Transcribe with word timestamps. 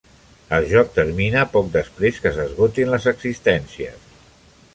Els 0.55 0.69
joc 0.71 0.87
termina 0.95 1.43
poc 1.57 1.69
després 1.77 2.17
que 2.25 2.33
s'esgotin 2.39 2.91
les 2.95 3.07
existències. 3.13 4.11